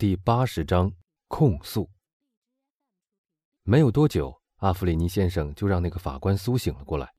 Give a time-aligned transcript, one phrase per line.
[0.00, 0.90] 第八十章
[1.28, 1.90] 控诉。
[3.64, 7.12] 没有多久，阿弗里尼先生就让那个法官苏醒了过来。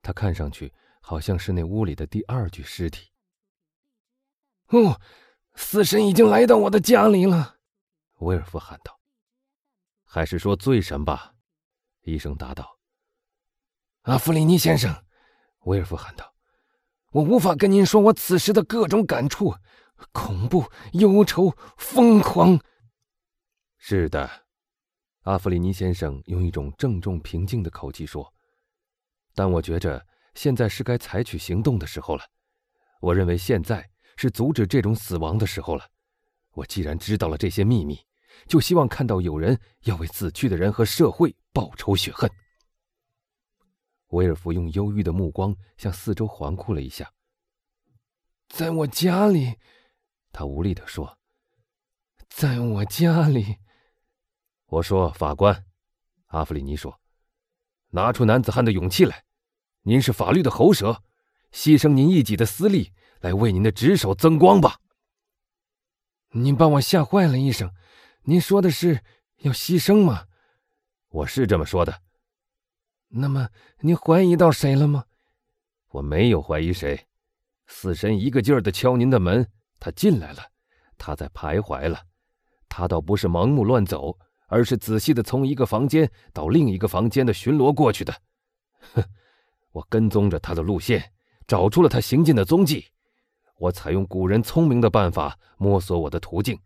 [0.00, 3.10] 他看上去好像是那屋里的第二具尸体。
[4.68, 4.98] 哦，
[5.54, 7.58] 死神已经来到我的家里了，
[8.20, 8.98] 威尔夫喊道。
[10.02, 11.34] “还是说罪神吧？”
[12.04, 12.78] 医生答道。
[14.04, 15.04] “阿弗里尼先生，”
[15.64, 16.34] 威尔夫喊道
[17.12, 19.54] ，“我无法跟您说我此时的各种感触。”
[20.12, 22.60] 恐怖、忧愁、疯狂。
[23.76, 24.46] 是的，
[25.24, 28.32] 阿弗里尼先生用一种郑重平静的口气说
[29.34, 32.24] ：“但我觉着现在是该采取行动的时候了。
[33.00, 35.86] 我认为现在是阻止这种死亡的时候了。
[36.52, 37.98] 我既然知道了这些秘密，
[38.46, 42.30] 就希望看到有人要为死去的人和社会报仇雪恨。”
[44.08, 47.12] 威尔夫用忧郁的目光向四周环顾了一下，
[48.48, 49.56] 在我家里。
[50.34, 51.16] 他无力地说
[52.28, 53.58] ：“在我家里。”
[54.66, 55.64] 我说：“法官，
[56.26, 57.00] 阿弗里尼说，
[57.90, 59.24] 拿出男子汉的勇气来。
[59.82, 61.04] 您是法律的喉舌，
[61.52, 64.80] 牺牲您一己的私利来为您的职守增光吧。”
[66.36, 67.72] 您把我吓坏了，医生。
[68.24, 69.04] 您说的是
[69.42, 70.26] 要牺牲吗？
[71.10, 72.02] 我是这么说的。
[73.06, 75.04] 那么您怀疑到谁了吗？
[75.90, 77.06] 我没有怀疑谁。
[77.68, 79.48] 死神一个劲儿的敲您的门。
[79.84, 80.42] 他进来了，
[80.96, 82.00] 他在徘徊了，
[82.70, 84.18] 他倒不是盲目乱走，
[84.48, 88.14] 而是仔细的从一个房间到另一个房间的巡逻过去的。
[88.94, 89.04] 哼，
[89.72, 91.12] 我跟踪着他的路线，
[91.46, 92.86] 找出了他行进的踪迹。
[93.58, 96.58] 我采用古人聪明的办法摸索我的途径，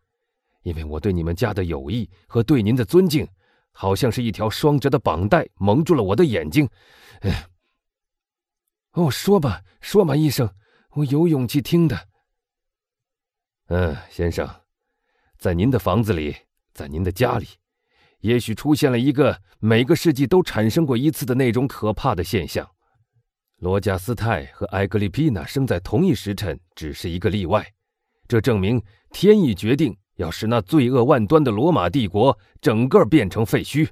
[0.62, 3.27] 因为我对你们家的友谊和对您的尊敬，
[3.72, 6.70] 好像是一条双折的绑带蒙住了我的眼睛。
[7.22, 7.48] 哎，
[8.92, 10.55] 哦，说吧，说吧，医生，
[10.91, 12.07] 我有勇气听的。
[13.70, 14.48] 嗯，先生，
[15.36, 16.34] 在您的房子里，
[16.72, 17.47] 在您的家里，
[18.20, 22.66] 也许出现了一个每个世纪都产生过一次的那种可怕的现象。
[23.59, 27.70] 罗加斯泰和埃格里皮娜生在同一时辰，只是一个例外。
[28.26, 33.87] 这证明天意决定要使那罪恶万端的罗马帝国整个变成废墟。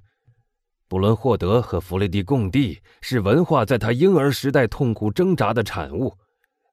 [0.89, 6.17] 布伦霍德和弗雷蒂贡蒂是文化在他婴儿时代痛苦挣扎的产物。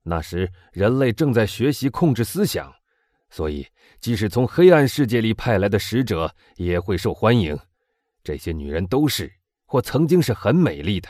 [0.04, 2.74] 那时，人类正在学习控制思想。
[3.34, 3.66] 所以，
[4.00, 7.58] 即使从黑暗世界里派来的使者也会受欢迎。
[8.24, 9.34] 这些女人都是，
[9.66, 11.10] 或曾经是很美丽的。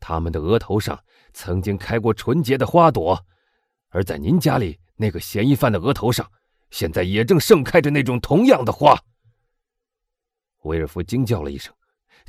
[0.00, 0.98] 她们的额头上
[1.34, 3.22] 曾经开过纯洁的花朵，
[3.90, 6.26] 而在您家里那个嫌疑犯的额头上，
[6.70, 8.98] 现在也正盛开着那种同样的花。
[10.62, 11.70] 威尔夫惊叫了一声，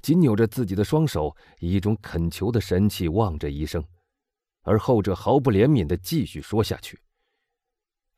[0.02, 3.82] 紧扭着自己的双手，以一种恳求的神气望着医生，
[4.64, 7.00] 而后者毫不怜悯地继续说下去。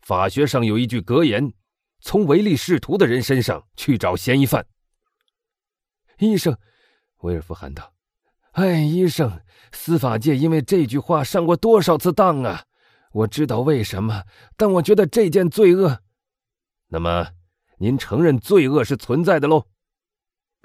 [0.05, 1.51] 法学上有一句格言
[1.99, 4.67] ：“从唯利是图的人身上去找嫌疑犯。”
[6.19, 6.55] 医生，
[7.21, 7.91] 威尔夫喊道
[8.53, 12.65] ：“哎，医生，司法界因为这句话上过多少次当啊！
[13.13, 16.01] 我知道为什么，但我觉得这件罪恶……
[16.89, 17.29] 那么，
[17.79, 19.65] 您承认罪恶是存在的喽？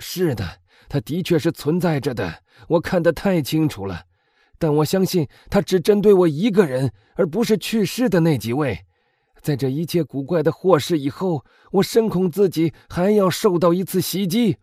[0.01, 4.05] 是的，它的确是存在着的，我看得太清楚了。
[4.59, 8.85] 但我相信，它只针对我一个人，而不是去世的那几位。”
[9.41, 14.59] 在这一切古怪的祸事以后，我深恐自己还要受到一次袭击。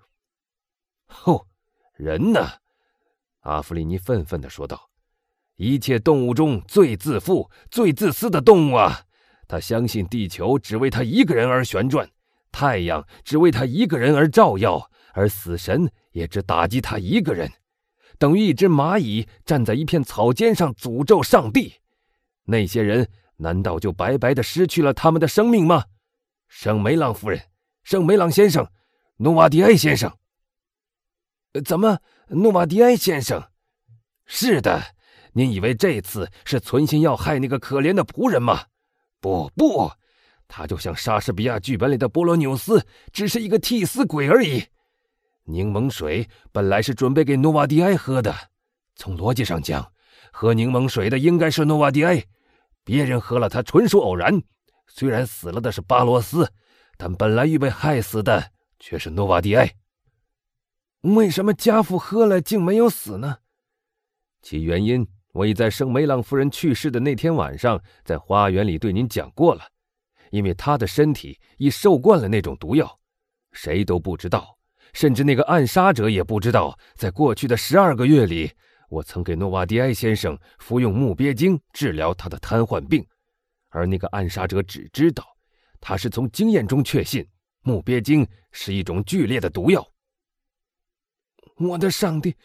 [1.08, 1.48] 吼，
[1.96, 2.48] 人呢？
[3.42, 4.90] 阿弗里尼愤愤地说道
[5.58, 9.02] ：“一切动物中最自负、最自私的动物啊！
[9.48, 12.10] 他相信地球只为他一个人而旋转，
[12.52, 17.52] 太阳只为他一个人而照耀，而死神也只打击他一个人，
[18.20, 21.76] 等于一只蚂蚁站在一片草尖上诅咒上帝。
[22.46, 25.86] 那些人。”难道就白白的失去了他们的生命吗？
[26.48, 27.42] 圣梅朗夫人，
[27.84, 28.68] 圣梅朗先生，
[29.18, 30.16] 努瓦迪埃先生。
[31.66, 32.00] 怎么，
[32.30, 33.44] 努瓦迪埃先生？
[34.26, 34.84] 是的，
[35.34, 38.66] 您以为这次是存心要害那个可怜的仆人吗？
[39.20, 39.92] 不不，
[40.48, 44.64] 他就像莎士比亚剧本里的波罗纽斯，只是一个替死鬼而已。
[45.46, 48.34] 柠檬水本来是准备给努瓦迪埃喝的，
[48.96, 49.92] 从逻辑上讲，
[50.32, 52.24] 喝柠檬水的应该是努瓦迪埃。
[52.88, 54.42] 别人喝了，它纯属偶然。
[54.88, 56.50] 虽然死了的是巴罗斯，
[56.96, 59.76] 但本来预备害死的却是诺瓦迪埃。
[61.02, 63.40] 为什么家父喝了竟没有死呢？
[64.42, 69.66] 其原因我已在圣梅朗夫人去世的那天晚上在花园里对您讲过了。
[70.32, 72.98] 因为他的身体已受惯了那种毒药，
[73.52, 74.58] 谁都不知道，
[74.94, 78.54] 甚至那个暗杀者也不知道，在过去的十二个月里。
[78.88, 83.06] 我曾给诺瓦迪埃先生服用木鳖精治疗他的瘫痪病，
[83.70, 85.26] 而那个暗杀者只知道，
[85.82, 87.28] 他是从经验中确信
[87.62, 89.86] 木鳖精是一种剧烈的毒药。
[91.58, 92.36] 我的上帝，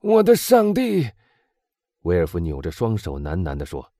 [0.00, 1.10] 我的上帝！
[2.02, 3.92] 威尔夫扭着双手喃喃地说：“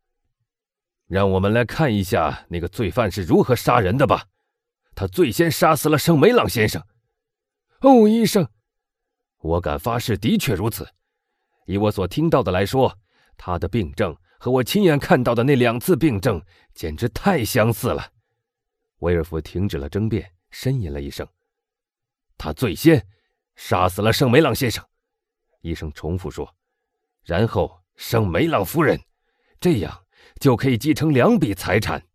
[1.08, 4.26] 让我们来看一下那个罪犯是如何杀人的吧。
[4.94, 6.82] 他最先杀死了圣梅朗先生。”
[7.80, 8.48] 哦，医生，
[9.38, 10.88] 我敢发誓，的确如此。
[11.68, 12.98] 以我所听到的来说，
[13.36, 16.42] 他的病症和我亲眼看到的那两次病症
[16.72, 18.12] 简直太相似了。
[19.00, 21.28] 威尔夫停止了争辩，呻吟了一声
[22.38, 23.06] ：“他最先
[23.54, 24.84] 杀死了圣梅朗先生。”
[25.60, 26.56] 医生重复说
[27.22, 28.96] ：“然后。”圣梅朗夫人，
[29.58, 30.06] 这样
[30.38, 32.06] 就可以继承两笔财产。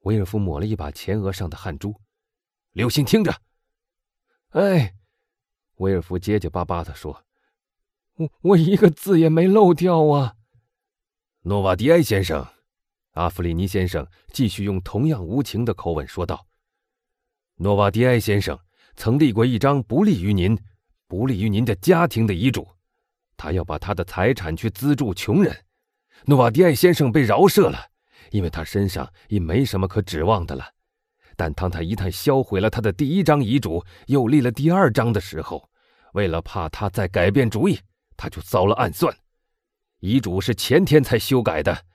[0.00, 1.94] 威尔夫抹了一把前额上的汗珠，
[2.72, 3.32] 留心听着。
[4.48, 4.96] 哎，
[5.76, 7.24] 威尔夫结结巴巴地说
[8.20, 10.34] ：“我我一个字也没漏掉啊。”
[11.42, 12.46] 诺瓦迪埃先生，
[13.12, 16.46] 阿弗里尼先生继续用同样无情的口吻说道
[17.56, 18.58] ：“诺瓦迪埃先生
[18.94, 20.58] 曾立过一张不利于您、
[21.06, 22.68] 不利于您的家庭的遗嘱。”
[23.38, 25.64] 他要把他的财产去资助穷人，
[26.26, 27.78] 诺瓦迪埃先生被饶赦了，
[28.32, 30.74] 因为他身上已没什么可指望的了。
[31.36, 35.70] 但当他一旦销毁了他的第一张遗嘱，又立了第二张的时候，
[36.12, 37.80] 为了怕他再改变主意，
[38.20, 39.16] 他就遭了暗算。
[40.00, 41.86] 遗嘱是前天才修改的，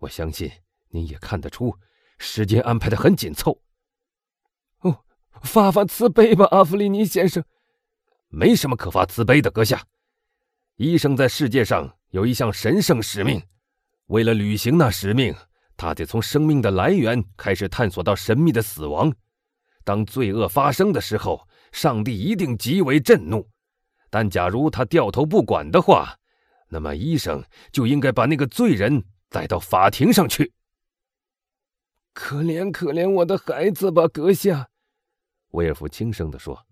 [0.00, 0.52] 我相信
[0.90, 1.74] 您也看得出，
[2.18, 3.62] 时间安排的很紧凑。
[4.80, 5.02] 哦，
[5.42, 7.42] 发发慈悲吧，阿弗里尼先生。
[8.28, 9.82] 没什么可发慈悲的，阁下。
[10.76, 13.42] 医生在世界上有一项神圣使命，
[14.08, 15.34] 为了履行那使命，
[15.78, 19.10] 他得从生命的来源开始探索到神秘的死亡。
[19.82, 23.49] 当罪恶发生的时候，上帝一定极为震怒。
[24.10, 26.18] 但假如他掉头不管的话，
[26.68, 27.42] 那么医生
[27.72, 30.52] 就应该把那个罪人带到法庭上去。
[32.12, 34.68] 可怜可怜我的孩子吧，阁下，
[35.52, 36.66] 威尔夫轻声地说：“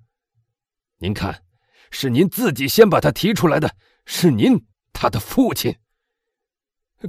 [0.99, 1.45] 您看，
[1.91, 3.75] 是您自己先把他提出来的。”
[4.05, 5.77] 是您，他的父亲。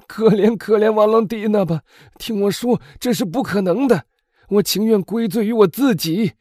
[0.06, 1.82] 可怜可怜瓦朗蒂娜吧，
[2.20, 4.06] 听我说，这是不可能的。
[4.50, 6.34] 我情愿归罪于我自己。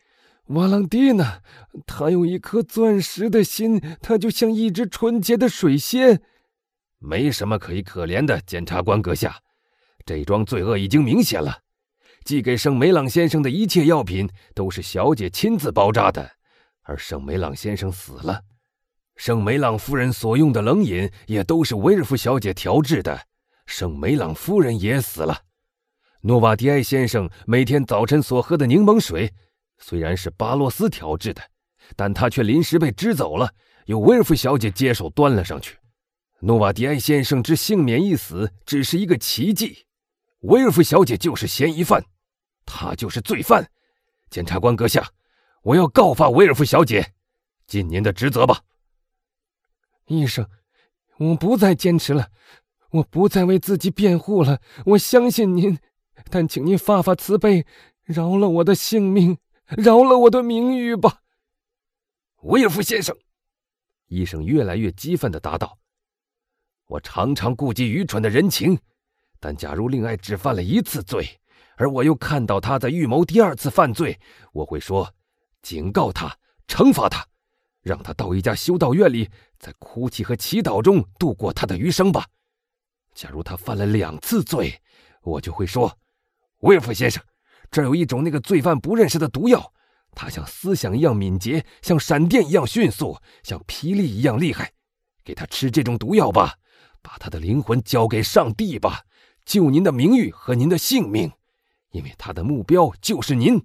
[0.49, 1.43] 瓦朗蒂娜，
[1.87, 6.23] 他有一颗钻石的心，他就像一只纯洁的水仙。
[6.99, 9.37] 没什么可以可怜的，检察官阁下。
[10.07, 11.59] 这桩罪恶已经明显了。
[12.25, 16.31] 寄给圣梅朗先生的一切药品都是小姐亲自包扎的，
[16.83, 18.41] 而圣梅朗先生死了。
[19.17, 23.21] 圣梅朗夫人所用的冷饮也都是威尔夫小姐调制的，
[23.67, 25.43] 圣梅朗夫人也死了。
[26.23, 29.33] 诺瓦迪埃先生每天早晨所喝的柠檬水，
[29.79, 31.43] 虽然是巴洛斯调制的，
[31.97, 33.55] 但他却临时被支走了，
[33.87, 35.79] 由威尔夫小姐接手端了上去。
[36.41, 39.87] 诺瓦迪埃先生之幸免一死只是一个奇迹，
[40.41, 42.05] 威尔夫小姐就是嫌疑犯，
[42.65, 43.69] 她就是罪犯。
[44.31, 45.11] 检察官阁下，
[45.63, 47.13] 我要告发威尔夫小姐，
[47.67, 48.61] 尽您的职责吧。
[50.07, 50.49] 医生，
[51.19, 52.29] 我不再坚持了，
[52.91, 54.61] 我不再为自己辩护了。
[54.87, 55.79] 我相信您，
[56.31, 57.67] 但请您发发慈悲，
[58.05, 59.39] 饶了我的性命，
[59.77, 61.23] 饶了我的名誉吧。
[62.43, 63.17] 威尔夫先生，
[64.07, 65.79] 医生越来越激愤的答道
[66.87, 68.79] ：“我常常顾及愚蠢的人情，
[69.39, 71.41] 但假如令爱只犯了一次罪，
[71.77, 74.19] 而我又看到他在预谋第二次犯罪，
[74.53, 75.13] 我会说，
[75.63, 77.27] 警告他，惩罚他。”
[77.81, 82.27] 让他到一家修道院里，在哭泣和祈祷中度过他的余生吧。
[83.15, 84.81] 假如他犯了两次罪，
[85.23, 85.97] 我就会说
[86.61, 87.23] ：“威尔夫先生，
[87.71, 89.73] 这儿有一种那个罪犯不认识的毒药，
[90.15, 94.73] 它像思想一样敏捷，像闪电一样迅速，像霹雳一样厉害。
[95.25, 96.55] 给他吃这种毒药吧，
[97.03, 99.03] 把他的灵魂交给上帝吧，
[99.45, 101.31] 救您的名誉和您的性命，
[101.91, 103.63] 因为他的目标就是您。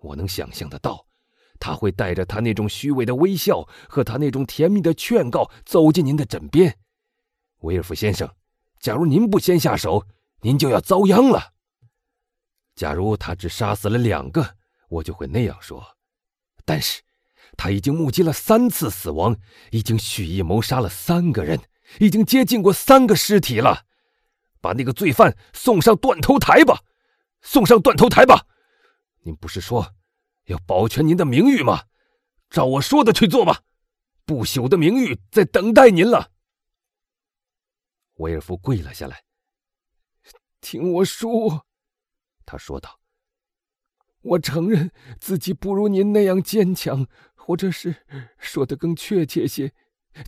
[0.00, 1.04] 我能想象得到。”
[1.60, 6.78] 他会带着他那种虚伪的微笑和他那种甜蜜的劝告走进您的枕边，
[7.62, 8.30] 威尔夫先生。
[8.78, 10.06] 假如您不先下手，
[10.42, 11.54] 您就要遭殃了。
[12.78, 14.54] 假如他只杀死了两个，
[14.88, 15.84] 我就会那样说。
[16.64, 17.02] 但是，
[17.56, 19.36] 他已经目击了三次死亡，
[19.72, 21.60] 已经蓄意谋杀了三个人，
[21.98, 23.84] 已经接近过三个尸体了。
[24.60, 26.84] 把那个罪犯送上断头台吧，
[27.42, 28.46] 送上断头台吧。
[29.22, 29.96] 您不是说？
[30.44, 31.82] 要保全您的名誉吗？
[32.48, 33.62] 照我说的去做吧，
[34.24, 36.30] 不朽的名誉在等待您了。
[38.18, 39.24] 威尔夫跪了下来，
[40.60, 41.66] 听我说，
[42.50, 42.98] 他说道
[44.22, 44.90] ：“我承认
[45.20, 47.94] 自己不如您那样坚强，或者是
[48.38, 49.74] 说的更确切些，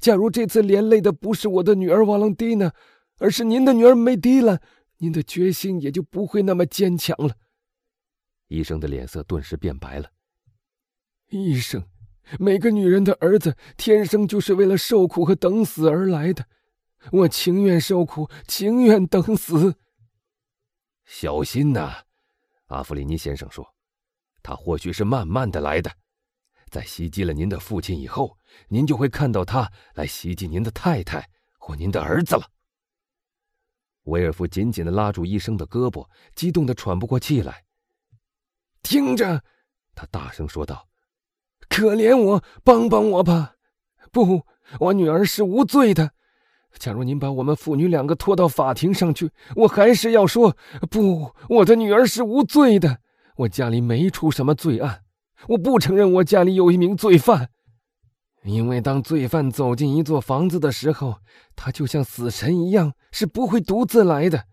[0.00, 2.74] 假如这次连累的不是我的女儿瓦朗蒂娜，
[3.16, 4.60] 而是您的女儿梅迪拉，
[4.98, 7.38] 您的决心也就不会那么坚强了。
[8.48, 10.10] 医生的脸色顿时变白了。
[11.30, 11.88] 医生，
[12.38, 16.44] 每个女人的儿子天生就是为了受苦和等死而来的，
[17.12, 19.76] 我情愿受苦，情愿等死。
[21.06, 22.04] 小心呐，
[22.70, 23.74] 阿弗里尼先生说，
[24.42, 25.90] 他或许是慢慢的来的，
[26.70, 32.48] 在袭击了您的父亲以后，您就会看到他来袭击您的太太或您的儿子了。
[34.04, 37.64] 威尔夫紧紧的拉住医生的胳膊，激动的喘不过气来。
[38.82, 39.44] 听着，
[39.94, 40.88] 他大声说道
[41.68, 43.56] ：“可怜我，帮帮我吧！
[44.12, 44.46] 不，
[44.78, 46.14] 我女儿是无罪的。
[46.78, 50.56] 假如您把我们父女两个拖到法庭上去，我还是要说，
[50.90, 52.98] 不，我的女儿是无罪的。
[53.36, 55.02] 我家里没出什么罪案，
[55.48, 57.48] 我不承认我家里有一名罪犯。
[58.44, 61.16] 因为当罪犯走进一座房子的时候，
[61.54, 64.44] 他就像死神一样，是不会独自来的。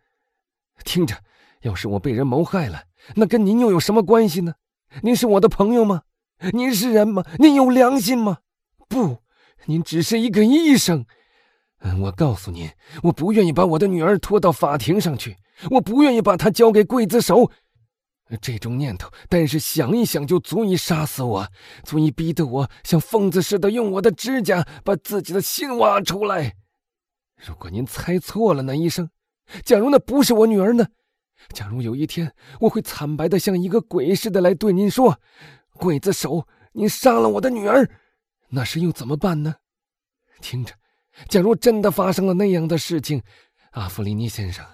[0.83, 1.15] 听着，
[1.61, 2.83] 要是我被人谋害了。”
[3.15, 4.55] 那跟您又有什么关系呢？
[5.01, 6.01] 您是我的朋友吗？
[6.51, 7.23] 您是人吗？
[7.39, 8.39] 您有良心吗？
[8.89, 9.19] 不，
[9.67, 11.05] 您只是一个医生。
[11.79, 12.69] 嗯，我告诉您，
[13.03, 15.37] 我不愿意把我的女儿拖到法庭上去，
[15.71, 17.51] 我不愿意把她交给刽子手。
[18.41, 21.47] 这种念头，但是想一想就足以杀死我，
[21.83, 26.55] 足以逼得我像疯子似的用我的指甲把自己的心挖出来。
[27.37, 29.09] 如果您猜错了呢，医生？
[29.63, 30.87] 假如那不是我女儿呢？
[31.53, 35.17] 假如有一天我会惨白的像一个鬼似的来对您说
[35.79, 37.89] ：“刽子手，您杀了我的女儿。”
[38.49, 39.55] 那时又怎么办呢？
[40.41, 40.73] 听着，
[41.29, 43.23] 假如真的发生了那样的事情，
[43.71, 44.65] 阿弗里尼先生，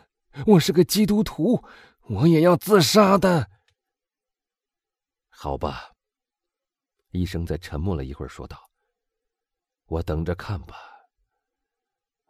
[0.46, 1.64] 我是个基督徒，
[2.02, 3.50] 我也要自杀的。
[5.30, 5.92] 好吧。
[7.10, 8.72] 医生在沉默了一会儿，说道
[9.86, 10.76] ：“我等着看吧。”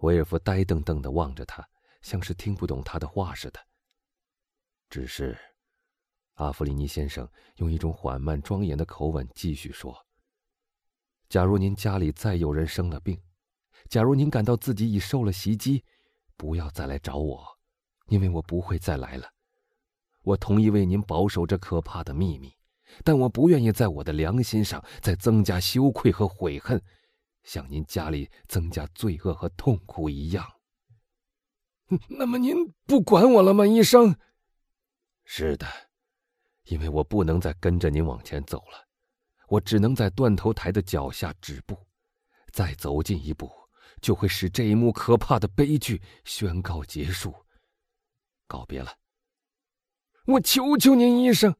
[0.03, 1.65] 威尔夫呆瞪瞪的望着他，
[2.01, 3.59] 像是听不懂他的话似的。
[4.89, 5.37] 只是，
[6.33, 10.05] 阿弗里尼先生用一种缓慢庄严的口吻继续说
[11.29, 13.17] ：“假如您家里再有人生了病，
[13.89, 15.83] 假如您感到自己已受了袭击，
[16.37, 17.45] 不要再来找我，
[18.07, 19.27] 因为我不会再来了。
[20.23, 22.53] 我同意为您保守这可怕的秘密，
[23.03, 26.81] 但我不愿意在我的良心上再增加羞愧和悔恨，
[27.43, 30.49] 像您家里增加罪恶和痛苦一样。
[32.07, 34.15] 那么您不管我了吗，医生？”
[35.25, 35.67] 是的，
[36.63, 38.87] 因为我不能再跟着您往前走了，
[39.49, 41.77] 我只能在断头台的脚下止步，
[42.51, 43.51] 再走近一步，
[44.03, 47.33] 就会使这一幕可怕的悲剧宣告结束。
[48.45, 48.97] 告别了，
[50.25, 51.55] 我求求您，医生。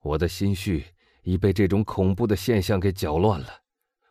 [0.00, 0.84] 我的心绪
[1.22, 3.60] 已被这种恐怖的现象给搅乱了，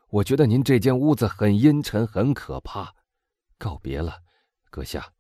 [0.10, 2.96] 我觉得您这间屋子很阴沉，很可怕。
[3.58, 4.22] 告别了，
[4.70, 5.12] 阁下。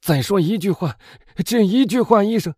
[0.00, 0.96] 再说一句话，
[1.44, 2.54] 只一句话，医生，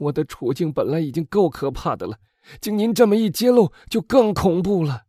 [0.00, 2.18] 我的处境本来已经够可怕的了，
[2.60, 5.06] 经您这么一揭露，就更恐怖了。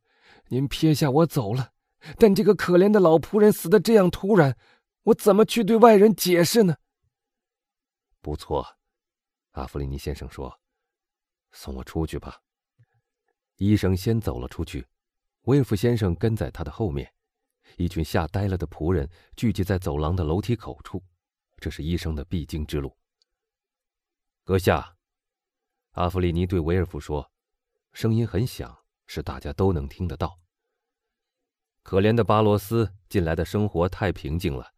[0.50, 1.74] 您撇下我走了，
[2.18, 4.58] 但这个可怜的老仆人死的这样突然，
[5.04, 6.78] 我怎么去对外人解释呢？
[8.22, 8.78] 不错，
[9.52, 10.60] 阿弗里尼先生说
[11.52, 12.42] ：“送我出去吧。”
[13.58, 14.86] 医生先走了出去，
[15.44, 17.14] 威尔夫先生跟在他的后面。
[17.78, 21.04] 一群吓呆了的仆人聚集在走廊的楼梯口处。
[21.58, 22.96] 这是医生的必经之路。
[24.44, 24.96] 阁下，
[25.92, 27.32] 阿弗里尼对维尔夫说，
[27.94, 30.40] 声音很响，是大家都能听得到。
[31.86, 34.74] 可怜的巴罗斯近来的生活太平静了，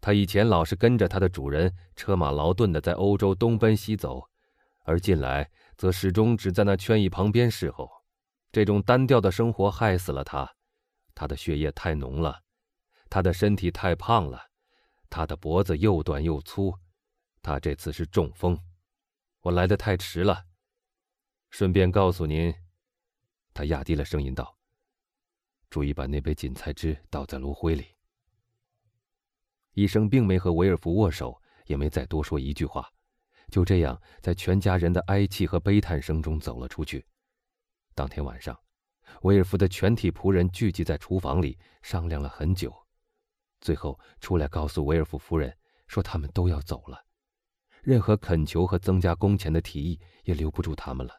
[0.00, 4.26] 他以前老是跟着他的主人车马劳顿的在欧洲东奔西走，
[4.86, 7.90] 而近来则始终只在那圈椅旁边侍候。
[8.50, 10.50] 这种单调的生活害死了他，
[11.14, 12.40] 他的血液太浓了，
[13.10, 14.46] 他的身体太胖了。
[15.10, 16.74] 他的脖子又短又粗，
[17.42, 18.58] 他这次是中风。
[19.42, 20.46] 我来的太迟了。
[21.50, 22.54] 顺便告诉您，
[23.52, 24.56] 他压低了声音道
[25.70, 27.86] ：“注意把那杯锦菜汁倒在炉灰里。”
[29.74, 32.92] 医生并没和维尔福握手，也没再多说一句话，
[33.50, 37.06] 就这样在全家人的哀泣和悲叹声中走了出去。
[37.94, 38.58] 当天晚上，
[39.22, 42.74] 维尔福的全体仆人聚集在厨房里，商量了很久。
[43.60, 47.04] 最后出来告诉维尔夫夫人，说他们都要走了，
[47.82, 51.14] 任何恳求和增加工钱的提议也留不住他们了。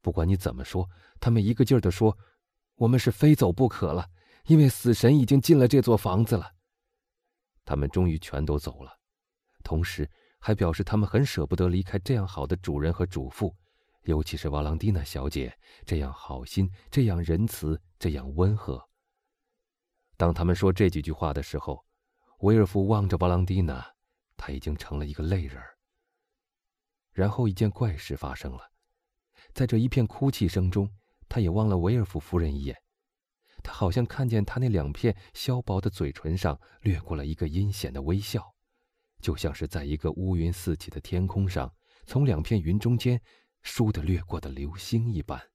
[0.00, 0.88] 不管你怎么说，
[1.20, 2.16] 他们一个劲儿地说
[2.82, 4.10] ：“我们是非走不可了，
[4.46, 6.52] 因为死神已经进了这座房子了。”
[7.64, 8.98] 他们终于全都走了，
[9.62, 10.10] 同时
[10.40, 13.56] 还表示他们很舍不得离开这样好的主人和主妇，
[14.02, 18.84] 尤其是瓦朗蒂娜小姐，这样好心，这样仁慈，这样温和。
[20.16, 21.86] 当他们说这几句话的时候，
[22.40, 23.94] 威尔夫望着瓦朗蒂娜，
[24.36, 25.62] 他已经成了一个泪人。
[27.12, 28.72] 然后一件怪事发生了，
[29.54, 30.92] 在这一片哭泣声中，
[31.32, 32.76] 他也望了维尔福夫人一眼。
[33.62, 38.52] 他好像看见他那两片削薄的嘴唇上掠过了一个阴险的微笑，
[39.22, 41.74] 就像是在一个乌云四起的天空上，
[42.04, 43.18] 从两片云中间
[43.64, 45.51] 倏地掠过的流星一般。